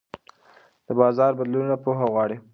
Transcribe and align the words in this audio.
د 0.87 0.89
بازار 0.99 1.31
بدلونونه 1.39 1.75
پوهه 1.83 2.05
غواړي. 2.13 2.37